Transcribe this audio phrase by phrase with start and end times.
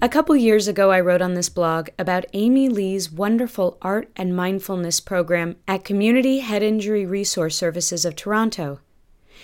[0.00, 4.36] A couple years ago, I wrote on this blog about Amy Lee's wonderful art and
[4.36, 8.78] mindfulness program at Community Head Injury Resource Services of Toronto.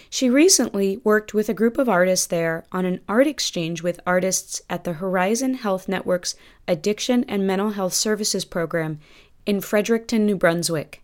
[0.09, 4.63] She recently worked with a group of artists there on an art exchange with artists
[4.71, 6.37] at the Horizon Health Network's
[6.69, 9.01] Addiction and Mental Health Services program
[9.45, 11.03] in Fredericton, New Brunswick.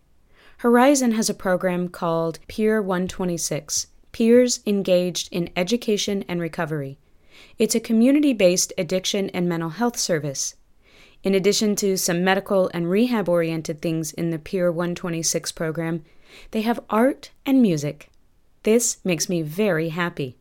[0.59, 6.99] Horizon has a program called Peer 126 Peers Engaged in Education and Recovery.
[7.57, 10.55] It's a community based addiction and mental health service.
[11.23, 16.03] In addition to some medical and rehab oriented things in the Peer 126 program,
[16.51, 18.09] they have art and music.
[18.63, 20.37] This makes me very happy.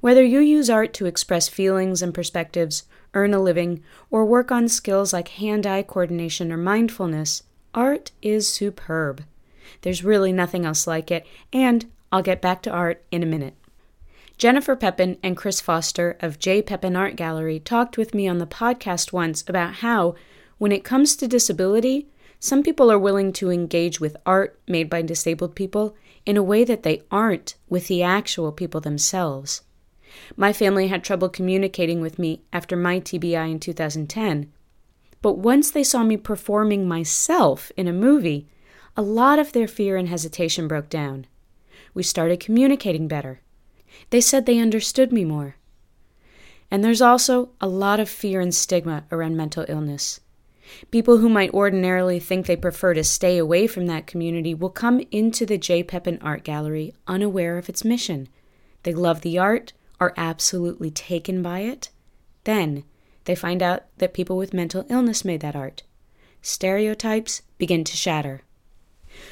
[0.00, 2.84] Whether you use art to express feelings and perspectives,
[3.14, 7.42] earn a living, or work on skills like hand eye coordination or mindfulness,
[7.74, 9.24] art is superb.
[9.82, 13.54] There's really nothing else like it, and I'll get back to art in a minute.
[14.40, 16.62] Jennifer Pepin and Chris Foster of J.
[16.62, 20.14] Pepin Art Gallery talked with me on the podcast once about how,
[20.56, 22.08] when it comes to disability,
[22.38, 26.64] some people are willing to engage with art made by disabled people in a way
[26.64, 29.60] that they aren't with the actual people themselves.
[30.38, 34.50] My family had trouble communicating with me after my TBI in 2010.
[35.20, 38.48] But once they saw me performing myself in a movie,
[38.96, 41.26] a lot of their fear and hesitation broke down.
[41.92, 43.42] We started communicating better.
[44.10, 45.56] They said they understood me more.
[46.70, 50.20] And there's also a lot of fear and stigma around mental illness.
[50.90, 55.00] People who might ordinarily think they prefer to stay away from that community will come
[55.10, 55.82] into the J.
[55.82, 58.28] Pepin Art Gallery unaware of its mission.
[58.84, 61.90] They love the art, are absolutely taken by it.
[62.44, 62.84] Then
[63.24, 65.82] they find out that people with mental illness made that art.
[66.40, 68.42] Stereotypes begin to shatter.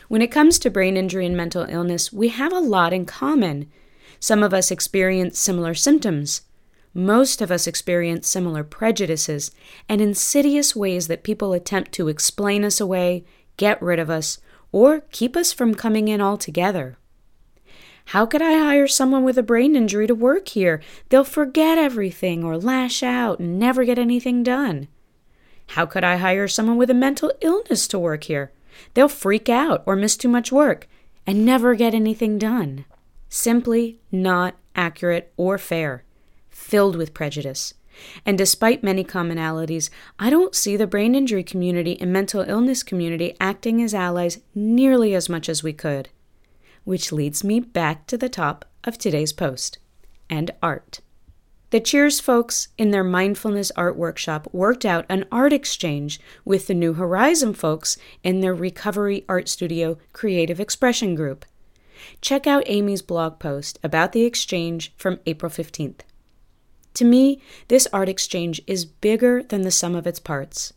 [0.08, 3.70] When it comes to brain injury and mental illness, we have a lot in common.
[4.20, 6.42] Some of us experience similar symptoms.
[6.94, 9.50] Most of us experience similar prejudices
[9.88, 13.24] and insidious ways that people attempt to explain us away,
[13.56, 14.38] get rid of us,
[14.72, 16.98] or keep us from coming in altogether.
[18.06, 20.80] How could I hire someone with a brain injury to work here?
[21.10, 24.88] They'll forget everything or lash out and never get anything done.
[25.68, 28.50] How could I hire someone with a mental illness to work here?
[28.94, 30.88] They'll freak out or miss too much work
[31.26, 32.86] and never get anything done.
[33.28, 36.04] Simply not accurate or fair,
[36.50, 37.74] filled with prejudice.
[38.24, 43.34] And despite many commonalities, I don't see the brain injury community and mental illness community
[43.40, 46.08] acting as allies nearly as much as we could.
[46.84, 49.78] Which leads me back to the top of today's post
[50.30, 51.00] and art.
[51.70, 56.72] The CHIRS folks in their mindfulness art workshop worked out an art exchange with the
[56.72, 61.44] New Horizon folks in their Recovery Art Studio Creative Expression Group.
[62.20, 66.00] Check out Amy's blog post about the exchange from April 15th.
[66.94, 70.72] To me, this art exchange is bigger than the sum of its parts.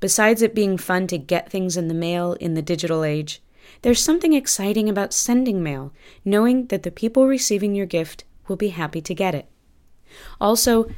[0.00, 3.40] Besides it being fun to get things in the mail in the digital age,
[3.82, 5.92] there's something exciting about sending mail,
[6.24, 9.46] knowing that the people receiving your gift will be happy to get it.
[10.40, 10.90] Also,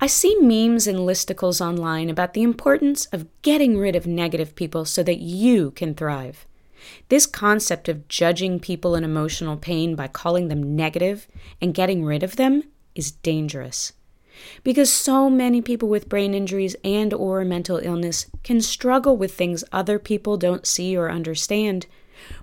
[0.00, 4.84] I see memes and listicles online about the importance of getting rid of negative people
[4.84, 6.46] so that you can thrive.
[7.08, 11.26] This concept of judging people in emotional pain by calling them negative
[11.60, 12.64] and getting rid of them
[12.94, 13.92] is dangerous.
[14.62, 19.64] Because so many people with brain injuries and or mental illness can struggle with things
[19.70, 21.86] other people don't see or understand,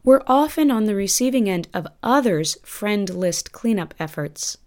[0.04, 4.58] we're often on the receiving end of others' friend list cleanup efforts.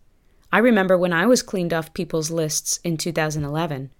[0.52, 3.90] I remember when I was cleaned off people's lists in 2011.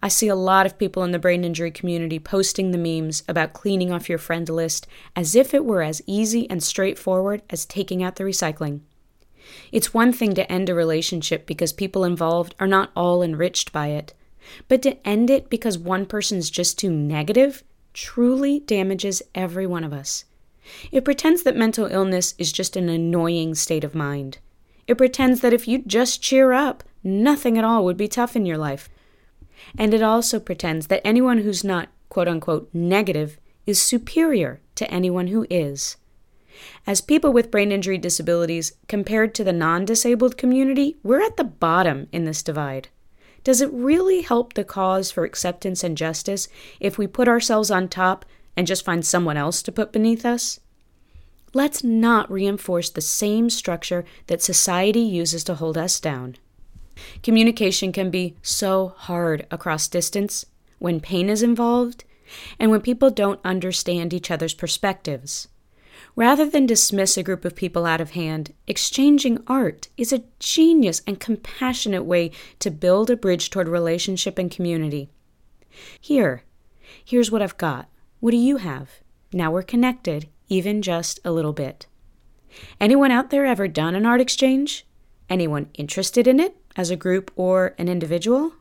[0.00, 3.52] I see a lot of people in the brain injury community posting the memes about
[3.52, 4.86] cleaning off your friend list
[5.16, 8.80] as if it were as easy and straightforward as taking out the recycling.
[9.72, 13.88] It's one thing to end a relationship because people involved are not all enriched by
[13.88, 14.14] it,
[14.68, 19.92] but to end it because one person's just too negative truly damages every one of
[19.92, 20.24] us.
[20.92, 24.38] It pretends that mental illness is just an annoying state of mind.
[24.86, 28.46] It pretends that if you just cheer up, nothing at all would be tough in
[28.46, 28.88] your life.
[29.76, 35.28] And it also pretends that anyone who's not, quote unquote, negative is superior to anyone
[35.28, 35.96] who is.
[36.86, 41.44] As people with brain injury disabilities, compared to the non disabled community, we're at the
[41.44, 42.88] bottom in this divide.
[43.44, 46.48] Does it really help the cause for acceptance and justice
[46.80, 48.24] if we put ourselves on top
[48.56, 50.58] and just find someone else to put beneath us?
[51.54, 56.36] Let's not reinforce the same structure that society uses to hold us down.
[57.22, 60.44] Communication can be so hard across distance
[60.78, 62.04] when pain is involved
[62.58, 65.48] and when people don't understand each other's perspectives.
[66.14, 71.00] Rather than dismiss a group of people out of hand, exchanging art is a genius
[71.06, 75.08] and compassionate way to build a bridge toward relationship and community.
[76.00, 76.42] Here,
[77.04, 77.88] here's what I've got.
[78.20, 78.90] What do you have?
[79.32, 81.86] Now we're connected, even just a little bit.
[82.80, 84.86] Anyone out there ever done an art exchange?
[85.30, 88.52] Anyone interested in it as a group or an individual?